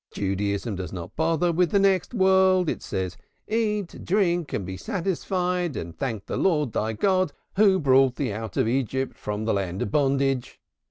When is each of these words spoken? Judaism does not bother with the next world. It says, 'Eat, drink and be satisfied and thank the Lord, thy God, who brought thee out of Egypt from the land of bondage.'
Judaism 0.11 0.75
does 0.77 0.91
not 0.91 1.15
bother 1.15 1.51
with 1.51 1.69
the 1.69 1.77
next 1.77 2.15
world. 2.15 2.69
It 2.69 2.81
says, 2.81 3.17
'Eat, 3.47 4.03
drink 4.03 4.51
and 4.51 4.65
be 4.65 4.75
satisfied 4.75 5.75
and 5.77 5.95
thank 5.95 6.25
the 6.25 6.37
Lord, 6.37 6.73
thy 6.73 6.93
God, 6.93 7.33
who 7.55 7.79
brought 7.79 8.15
thee 8.15 8.31
out 8.33 8.57
of 8.57 8.67
Egypt 8.67 9.15
from 9.15 9.45
the 9.45 9.53
land 9.53 9.83
of 9.83 9.91
bondage.' 9.91 10.59